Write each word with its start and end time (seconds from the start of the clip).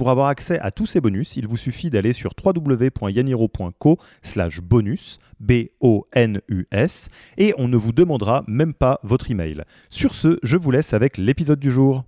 Pour 0.00 0.08
avoir 0.08 0.28
accès 0.28 0.58
à 0.60 0.70
tous 0.70 0.86
ces 0.86 1.02
bonus, 1.02 1.36
il 1.36 1.46
vous 1.46 1.58
suffit 1.58 1.90
d'aller 1.90 2.14
sur 2.14 2.32
www.yaniro.co 2.42 3.98
slash 4.22 4.62
bonus, 4.62 5.18
B-O-N-U-S, 5.40 7.10
et 7.36 7.52
on 7.58 7.68
ne 7.68 7.76
vous 7.76 7.92
demandera 7.92 8.42
même 8.46 8.72
pas 8.72 9.00
votre 9.02 9.30
email. 9.30 9.62
Sur 9.90 10.14
ce, 10.14 10.38
je 10.42 10.56
vous 10.56 10.70
laisse 10.70 10.94
avec 10.94 11.18
l'épisode 11.18 11.60
du 11.60 11.70
jour. 11.70 12.04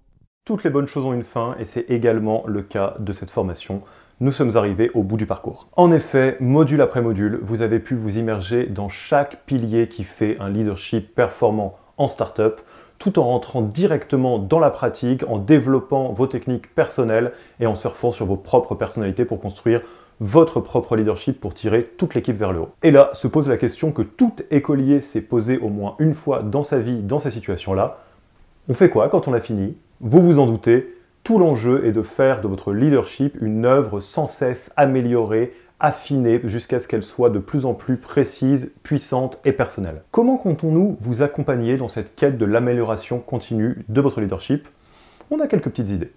Toutes 0.46 0.64
les 0.64 0.70
bonnes 0.70 0.86
choses 0.86 1.04
ont 1.04 1.12
une 1.12 1.22
fin 1.22 1.54
et 1.58 1.66
c'est 1.66 1.84
également 1.90 2.44
le 2.46 2.62
cas 2.62 2.94
de 2.98 3.12
cette 3.12 3.30
formation. 3.30 3.82
Nous 4.20 4.32
sommes 4.32 4.56
arrivés 4.56 4.90
au 4.94 5.02
bout 5.02 5.18
du 5.18 5.26
parcours. 5.26 5.68
En 5.76 5.92
effet, 5.92 6.38
module 6.40 6.80
après 6.80 7.02
module, 7.02 7.40
vous 7.42 7.60
avez 7.60 7.78
pu 7.78 7.94
vous 7.94 8.16
immerger 8.16 8.64
dans 8.64 8.88
chaque 8.88 9.44
pilier 9.44 9.88
qui 9.88 10.04
fait 10.04 10.40
un 10.40 10.48
leadership 10.48 11.14
performant 11.14 11.76
en 11.98 12.08
startup 12.08 12.62
tout 13.02 13.18
en 13.18 13.24
rentrant 13.24 13.62
directement 13.62 14.38
dans 14.38 14.60
la 14.60 14.70
pratique, 14.70 15.24
en 15.28 15.38
développant 15.38 16.12
vos 16.12 16.28
techniques 16.28 16.72
personnelles 16.72 17.32
et 17.58 17.66
en 17.66 17.74
surfant 17.74 18.12
sur 18.12 18.26
vos 18.26 18.36
propres 18.36 18.76
personnalités 18.76 19.24
pour 19.24 19.40
construire 19.40 19.80
votre 20.20 20.60
propre 20.60 20.94
leadership 20.94 21.40
pour 21.40 21.52
tirer 21.52 21.90
toute 21.98 22.14
l'équipe 22.14 22.36
vers 22.36 22.52
le 22.52 22.60
haut. 22.60 22.68
Et 22.84 22.92
là 22.92 23.10
se 23.12 23.26
pose 23.26 23.48
la 23.48 23.56
question 23.56 23.90
que 23.90 24.02
tout 24.02 24.36
écolier 24.52 25.00
s'est 25.00 25.20
posé 25.20 25.58
au 25.58 25.68
moins 25.68 25.96
une 25.98 26.14
fois 26.14 26.44
dans 26.44 26.62
sa 26.62 26.78
vie 26.78 27.02
dans 27.02 27.18
ces 27.18 27.32
situations-là. 27.32 27.98
On 28.68 28.74
fait 28.74 28.88
quoi 28.88 29.08
quand 29.08 29.26
on 29.26 29.32
a 29.32 29.40
fini? 29.40 29.76
Vous 30.00 30.22
vous 30.22 30.38
en 30.38 30.46
doutez, 30.46 30.94
tout 31.24 31.38
l'enjeu 31.38 31.84
est 31.84 31.92
de 31.92 32.02
faire 32.02 32.40
de 32.40 32.46
votre 32.46 32.72
leadership 32.72 33.36
une 33.40 33.64
œuvre 33.64 33.98
sans 33.98 34.28
cesse 34.28 34.70
améliorée, 34.76 35.52
affinée 35.82 36.40
jusqu'à 36.44 36.78
ce 36.78 36.88
qu'elle 36.88 37.02
soit 37.02 37.28
de 37.28 37.40
plus 37.40 37.66
en 37.66 37.74
plus 37.74 37.96
précise, 37.96 38.72
puissante 38.84 39.40
et 39.44 39.52
personnelle. 39.52 40.02
Comment 40.12 40.38
comptons-nous 40.38 40.96
vous 41.00 41.22
accompagner 41.22 41.76
dans 41.76 41.88
cette 41.88 42.14
quête 42.14 42.38
de 42.38 42.44
l'amélioration 42.44 43.18
continue 43.18 43.84
de 43.88 44.00
votre 44.00 44.20
leadership? 44.20 44.68
On 45.30 45.40
a 45.40 45.48
quelques 45.48 45.70
petites 45.70 45.90
idées. 45.90 46.12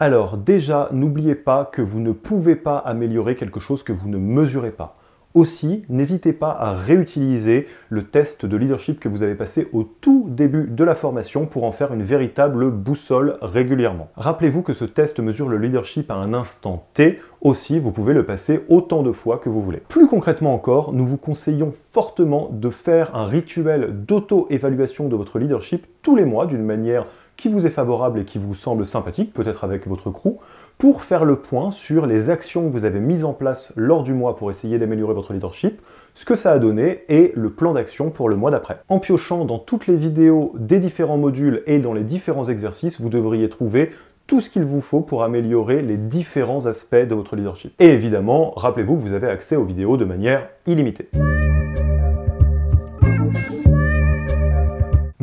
Alors 0.00 0.36
déjà, 0.36 0.88
n'oubliez 0.92 1.36
pas 1.36 1.64
que 1.64 1.80
vous 1.80 2.00
ne 2.00 2.10
pouvez 2.10 2.56
pas 2.56 2.78
améliorer 2.78 3.36
quelque 3.36 3.60
chose 3.60 3.84
que 3.84 3.92
vous 3.92 4.08
ne 4.08 4.18
mesurez 4.18 4.72
pas. 4.72 4.94
Aussi, 5.34 5.82
n'hésitez 5.88 6.32
pas 6.32 6.52
à 6.52 6.74
réutiliser 6.74 7.66
le 7.88 8.04
test 8.04 8.46
de 8.46 8.56
leadership 8.56 9.00
que 9.00 9.08
vous 9.08 9.24
avez 9.24 9.34
passé 9.34 9.66
au 9.72 9.82
tout 9.82 10.28
début 10.28 10.68
de 10.68 10.84
la 10.84 10.94
formation 10.94 11.46
pour 11.46 11.64
en 11.64 11.72
faire 11.72 11.92
une 11.92 12.04
véritable 12.04 12.70
boussole 12.70 13.36
régulièrement. 13.42 14.10
Rappelez-vous 14.14 14.62
que 14.62 14.72
ce 14.72 14.84
test 14.84 15.18
mesure 15.18 15.48
le 15.48 15.58
leadership 15.58 16.08
à 16.12 16.14
un 16.14 16.34
instant 16.34 16.86
T. 16.94 17.18
Aussi, 17.40 17.80
vous 17.80 17.90
pouvez 17.90 18.14
le 18.14 18.24
passer 18.24 18.60
autant 18.68 19.02
de 19.02 19.10
fois 19.10 19.38
que 19.38 19.48
vous 19.48 19.60
voulez. 19.60 19.82
Plus 19.88 20.06
concrètement 20.06 20.54
encore, 20.54 20.92
nous 20.92 21.04
vous 21.04 21.18
conseillons 21.18 21.72
fortement 21.90 22.48
de 22.52 22.70
faire 22.70 23.16
un 23.16 23.26
rituel 23.26 24.04
d'auto-évaluation 24.06 25.08
de 25.08 25.16
votre 25.16 25.40
leadership 25.40 25.86
tous 26.00 26.14
les 26.14 26.24
mois 26.24 26.46
d'une 26.46 26.64
manière 26.64 27.06
qui 27.36 27.48
vous 27.48 27.66
est 27.66 27.70
favorable 27.70 28.20
et 28.20 28.24
qui 28.24 28.38
vous 28.38 28.54
semble 28.54 28.86
sympathique, 28.86 29.32
peut-être 29.32 29.64
avec 29.64 29.86
votre 29.86 30.10
crew, 30.10 30.38
pour 30.78 31.02
faire 31.02 31.24
le 31.24 31.36
point 31.36 31.70
sur 31.70 32.06
les 32.06 32.30
actions 32.30 32.66
que 32.66 32.72
vous 32.72 32.84
avez 32.84 33.00
mises 33.00 33.24
en 33.24 33.32
place 33.32 33.72
lors 33.76 34.02
du 34.02 34.12
mois 34.12 34.36
pour 34.36 34.50
essayer 34.50 34.78
d'améliorer 34.78 35.14
votre 35.14 35.32
leadership, 35.32 35.80
ce 36.14 36.24
que 36.24 36.34
ça 36.34 36.52
a 36.52 36.58
donné 36.58 37.04
et 37.08 37.32
le 37.36 37.50
plan 37.50 37.74
d'action 37.74 38.10
pour 38.10 38.28
le 38.28 38.36
mois 38.36 38.50
d'après. 38.50 38.78
En 38.88 38.98
piochant 38.98 39.44
dans 39.44 39.58
toutes 39.58 39.86
les 39.86 39.96
vidéos 39.96 40.52
des 40.56 40.78
différents 40.78 41.18
modules 41.18 41.62
et 41.66 41.78
dans 41.78 41.92
les 41.92 42.04
différents 42.04 42.48
exercices, 42.48 43.00
vous 43.00 43.08
devriez 43.08 43.48
trouver 43.48 43.90
tout 44.26 44.40
ce 44.40 44.48
qu'il 44.48 44.64
vous 44.64 44.80
faut 44.80 45.00
pour 45.00 45.22
améliorer 45.22 45.82
les 45.82 45.96
différents 45.96 46.66
aspects 46.66 46.96
de 46.96 47.14
votre 47.14 47.36
leadership. 47.36 47.74
Et 47.78 47.88
évidemment, 47.88 48.52
rappelez-vous 48.56 48.96
que 48.96 49.02
vous 49.02 49.12
avez 49.12 49.28
accès 49.28 49.56
aux 49.56 49.64
vidéos 49.64 49.96
de 49.96 50.04
manière 50.04 50.48
illimitée. 50.66 51.08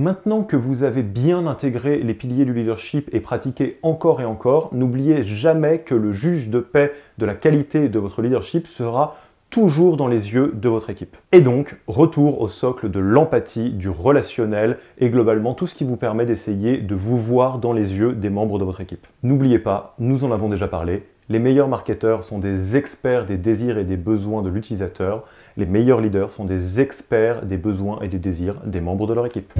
Maintenant 0.02 0.42
que 0.42 0.56
vous 0.56 0.82
avez 0.82 1.04
bien 1.04 1.46
intégré 1.46 2.00
les 2.00 2.16
piliers 2.16 2.44
du 2.44 2.56
leadership 2.56 3.08
et 3.14 3.20
pratiqué 3.20 3.78
encore 3.84 4.20
et 4.20 4.26
encore, 4.26 4.74
n'oubliez 4.74 5.24
jamais 5.24 5.78
que 5.78 5.94
le 5.94 6.12
juge 6.12 6.50
de 6.50 6.58
paix 6.58 6.92
de 7.20 7.28
la 7.28 7.36
qualité 7.36 7.88
de 7.88 8.00
votre 8.00 8.24
leadership 8.24 8.66
sera 8.66 9.16
toujours 9.52 9.98
dans 9.98 10.08
les 10.08 10.34
yeux 10.34 10.54
de 10.56 10.70
votre 10.70 10.90
équipe. 10.90 11.18
Et 11.32 11.42
donc, 11.42 11.78
retour 11.86 12.42
au 12.42 12.48
socle 12.48 12.90
de 12.90 13.00
l'empathie, 13.00 13.70
du 13.70 13.90
relationnel 13.90 14.80
et 14.98 15.12
globalement 15.12 15.54
tout 15.54 15.68
ce 15.68 15.76
qui 15.76 15.84
vous 15.84 15.98
permet 15.98 16.26
d'essayer 16.26 16.80
de 16.80 16.96
vous 16.96 17.20
voir 17.20 17.60
dans 17.60 17.72
les 17.72 17.96
yeux 17.96 18.14
des 18.14 18.32
membres 18.32 18.58
de 18.58 18.64
votre 18.64 18.82
équipe. 18.82 19.06
N'oubliez 19.22 19.60
pas, 19.60 19.94
nous 20.00 20.24
en 20.24 20.32
avons 20.32 20.50
déjà 20.50 20.68
parlé, 20.68 21.04
les 21.32 21.40
meilleurs 21.40 21.70
marketeurs 21.70 22.26
sont 22.26 22.40
des 22.40 22.76
experts 22.76 23.26
des 23.26 23.38
désirs 23.38 23.78
et 23.78 23.86
des 23.86 23.96
besoins 23.96 24.42
de 24.42 24.50
l'utilisateur. 24.50 25.24
Les 25.56 25.66
meilleurs 25.66 26.02
leaders 26.02 26.30
sont 26.30 26.44
des 26.44 26.82
experts 26.82 27.46
des 27.46 27.56
besoins 27.56 28.00
et 28.02 28.10
des 28.10 28.20
désirs 28.20 28.56
des 28.66 28.82
membres 28.82 29.08
de 29.08 29.14
leur 29.14 29.26
équipe. 29.26 29.54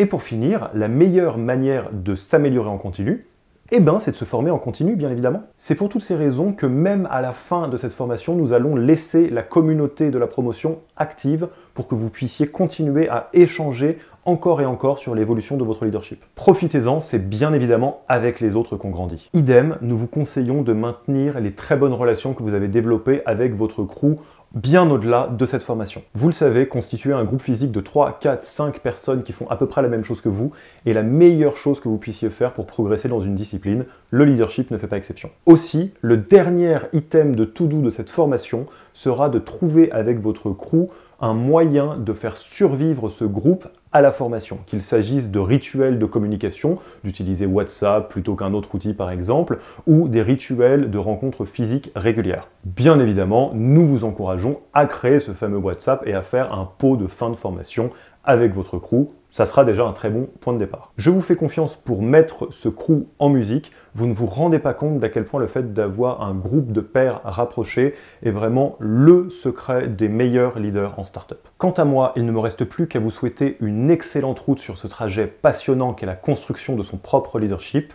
Et 0.00 0.06
pour 0.06 0.22
finir, 0.22 0.70
la 0.74 0.86
meilleure 0.86 1.38
manière 1.38 1.90
de 1.92 2.14
s'améliorer 2.14 2.68
en 2.68 2.78
continu, 2.78 3.26
eh 3.70 3.80
ben, 3.80 3.98
c'est 3.98 4.12
de 4.12 4.16
se 4.16 4.24
former 4.24 4.50
en 4.50 4.58
continu, 4.58 4.96
bien 4.96 5.10
évidemment. 5.10 5.42
C'est 5.58 5.74
pour 5.74 5.88
toutes 5.90 6.02
ces 6.02 6.14
raisons 6.14 6.52
que 6.52 6.64
même 6.64 7.06
à 7.10 7.20
la 7.20 7.32
fin 7.32 7.68
de 7.68 7.76
cette 7.76 7.92
formation, 7.92 8.34
nous 8.34 8.52
allons 8.52 8.76
laisser 8.76 9.28
la 9.28 9.42
communauté 9.42 10.10
de 10.10 10.18
la 10.18 10.28
promotion 10.28 10.78
active 10.96 11.48
pour 11.74 11.88
que 11.88 11.94
vous 11.94 12.08
puissiez 12.08 12.46
continuer 12.46 13.08
à 13.08 13.28
échanger 13.34 13.98
encore 14.24 14.60
et 14.60 14.66
encore 14.66 14.98
sur 14.98 15.14
l'évolution 15.14 15.56
de 15.56 15.64
votre 15.64 15.84
leadership. 15.84 16.24
Profitez-en, 16.34 17.00
c'est 17.00 17.28
bien 17.28 17.52
évidemment 17.52 18.02
avec 18.08 18.40
les 18.40 18.56
autres 18.56 18.76
qu'on 18.76 18.90
grandit. 18.90 19.30
Idem, 19.34 19.76
nous 19.80 19.98
vous 19.98 20.06
conseillons 20.06 20.62
de 20.62 20.72
maintenir 20.72 21.40
les 21.40 21.52
très 21.52 21.76
bonnes 21.76 21.92
relations 21.92 22.34
que 22.34 22.42
vous 22.42 22.54
avez 22.54 22.68
développées 22.68 23.22
avec 23.26 23.54
votre 23.54 23.84
crew 23.84 24.16
bien 24.54 24.90
au-delà 24.90 25.28
de 25.28 25.46
cette 25.46 25.62
formation. 25.62 26.02
Vous 26.14 26.28
le 26.28 26.32
savez, 26.32 26.68
constituer 26.68 27.12
un 27.12 27.24
groupe 27.24 27.42
physique 27.42 27.72
de 27.72 27.80
3, 27.80 28.18
4, 28.20 28.42
5 28.42 28.80
personnes 28.80 29.22
qui 29.22 29.32
font 29.32 29.48
à 29.48 29.56
peu 29.56 29.66
près 29.66 29.82
la 29.82 29.88
même 29.88 30.04
chose 30.04 30.20
que 30.20 30.28
vous 30.28 30.52
est 30.86 30.92
la 30.92 31.02
meilleure 31.02 31.56
chose 31.56 31.80
que 31.80 31.88
vous 31.88 31.98
puissiez 31.98 32.30
faire 32.30 32.54
pour 32.54 32.66
progresser 32.66 33.08
dans 33.08 33.20
une 33.20 33.34
discipline. 33.34 33.84
Le 34.10 34.24
leadership 34.24 34.70
ne 34.70 34.78
fait 34.78 34.86
pas 34.86 34.96
exception. 34.96 35.30
Aussi, 35.46 35.92
le 36.00 36.16
dernier 36.16 36.78
item 36.92 37.36
de 37.36 37.44
tout 37.44 37.66
doux 37.66 37.82
de 37.82 37.90
cette 37.90 38.10
formation 38.10 38.66
sera 38.94 39.28
de 39.28 39.38
trouver 39.38 39.92
avec 39.92 40.18
votre 40.18 40.50
crew 40.50 40.86
un 41.20 41.34
moyen 41.34 41.96
de 41.96 42.12
faire 42.12 42.36
survivre 42.36 43.08
ce 43.08 43.24
groupe 43.24 43.66
à 43.92 44.00
la 44.00 44.12
formation, 44.12 44.58
qu'il 44.66 44.82
s'agisse 44.82 45.30
de 45.30 45.38
rituels 45.38 45.98
de 45.98 46.06
communication, 46.06 46.78
d'utiliser 47.04 47.46
WhatsApp 47.46 48.08
plutôt 48.08 48.34
qu'un 48.34 48.54
autre 48.54 48.74
outil 48.74 48.94
par 48.94 49.10
exemple, 49.10 49.58
ou 49.86 50.08
des 50.08 50.22
rituels 50.22 50.90
de 50.90 50.98
rencontres 50.98 51.44
physiques 51.44 51.90
régulières. 51.96 52.48
Bien 52.64 52.98
évidemment, 52.98 53.52
nous 53.54 53.86
vous 53.86 54.04
encourageons 54.04 54.60
à 54.74 54.86
créer 54.86 55.18
ce 55.18 55.32
fameux 55.32 55.58
WhatsApp 55.58 56.06
et 56.06 56.14
à 56.14 56.22
faire 56.22 56.52
un 56.52 56.68
pot 56.78 56.96
de 56.96 57.06
fin 57.06 57.30
de 57.30 57.36
formation 57.36 57.90
avec 58.24 58.54
votre 58.54 58.78
crew 58.78 59.08
ça 59.30 59.46
sera 59.46 59.64
déjà 59.64 59.84
un 59.84 59.92
très 59.92 60.10
bon 60.10 60.28
point 60.40 60.52
de 60.52 60.58
départ. 60.58 60.92
Je 60.96 61.10
vous 61.10 61.20
fais 61.20 61.36
confiance 61.36 61.76
pour 61.76 62.02
mettre 62.02 62.48
ce 62.50 62.68
crew 62.68 63.06
en 63.18 63.28
musique. 63.28 63.72
Vous 63.94 64.06
ne 64.06 64.14
vous 64.14 64.26
rendez 64.26 64.58
pas 64.58 64.74
compte 64.74 64.98
d'à 64.98 65.10
quel 65.10 65.24
point 65.24 65.40
le 65.40 65.46
fait 65.46 65.72
d'avoir 65.72 66.22
un 66.22 66.34
groupe 66.34 66.72
de 66.72 66.80
pairs 66.80 67.20
rapprochés 67.24 67.94
est 68.22 68.30
vraiment 68.30 68.76
le 68.78 69.28
secret 69.30 69.88
des 69.88 70.08
meilleurs 70.08 70.58
leaders 70.58 70.98
en 70.98 71.04
startup. 71.04 71.46
Quant 71.58 71.72
à 71.72 71.84
moi, 71.84 72.12
il 72.16 72.24
ne 72.24 72.32
me 72.32 72.40
reste 72.40 72.64
plus 72.64 72.88
qu'à 72.88 73.00
vous 73.00 73.10
souhaiter 73.10 73.56
une 73.60 73.90
excellente 73.90 74.38
route 74.38 74.58
sur 74.58 74.78
ce 74.78 74.86
trajet 74.86 75.26
passionnant 75.26 75.92
qu'est 75.92 76.06
la 76.06 76.16
construction 76.16 76.74
de 76.76 76.82
son 76.82 76.96
propre 76.96 77.38
leadership. 77.38 77.92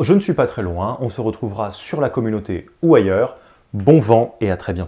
Je 0.00 0.14
ne 0.14 0.20
suis 0.20 0.34
pas 0.34 0.46
très 0.46 0.62
loin, 0.62 0.96
on 1.00 1.08
se 1.08 1.20
retrouvera 1.20 1.72
sur 1.72 2.00
la 2.00 2.08
communauté 2.08 2.66
ou 2.82 2.94
ailleurs. 2.94 3.36
Bon 3.74 3.98
vent 3.98 4.36
et 4.40 4.50
à 4.50 4.56
très 4.56 4.72
bientôt. 4.72 4.87